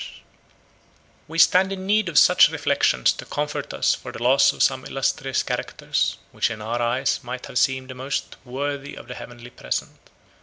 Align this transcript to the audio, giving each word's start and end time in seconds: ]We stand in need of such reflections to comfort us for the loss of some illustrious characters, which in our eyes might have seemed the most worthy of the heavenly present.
]We 1.27 1.37
stand 1.37 1.71
in 1.71 1.85
need 1.85 2.09
of 2.09 2.17
such 2.17 2.49
reflections 2.49 3.11
to 3.13 3.23
comfort 3.25 3.71
us 3.71 3.93
for 3.93 4.11
the 4.11 4.23
loss 4.23 4.51
of 4.51 4.63
some 4.63 4.83
illustrious 4.83 5.43
characters, 5.43 6.17
which 6.31 6.49
in 6.49 6.59
our 6.59 6.81
eyes 6.81 7.19
might 7.21 7.45
have 7.45 7.59
seemed 7.59 7.91
the 7.91 7.93
most 7.93 8.35
worthy 8.43 8.95
of 8.95 9.07
the 9.07 9.13
heavenly 9.13 9.51
present. 9.51 9.99